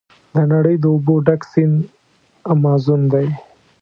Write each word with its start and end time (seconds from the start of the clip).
د 0.35 0.35
نړۍ 0.53 0.75
د 0.79 0.85
اوبو 0.93 1.15
ډک 1.25 1.41
سیند 1.51 1.75
امازون 2.53 3.01
دی. 3.13 3.27